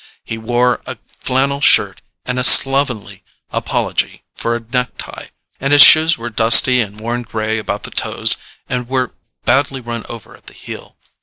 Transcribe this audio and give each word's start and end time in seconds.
He 0.23 0.35
wore 0.39 0.81
a 0.87 0.97
flannel 1.19 1.61
shirt 1.61 2.01
and 2.25 2.39
a 2.39 2.43
slovenly 2.43 3.21
apology 3.51 4.23
for 4.33 4.55
a 4.55 4.59
necktie, 4.59 5.27
and 5.59 5.73
his 5.73 5.83
shoes 5.83 6.17
were 6.17 6.31
dusty 6.31 6.81
and 6.81 6.99
worn 6.99 7.21
gray 7.21 7.59
about 7.59 7.83
the 7.83 7.91
toes 7.91 8.35
and 8.67 8.89
were 8.89 9.13
badly 9.45 9.79
run 9.79 10.03
over 10.09 10.35
at 10.35 10.47
the 10.47 10.55
heel. 10.55 10.97